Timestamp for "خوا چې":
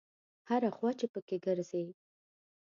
0.75-1.05